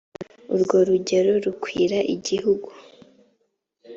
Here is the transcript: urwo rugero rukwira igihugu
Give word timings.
urwo 0.53 0.77
rugero 0.87 1.31
rukwira 1.43 1.99
igihugu 2.15 2.69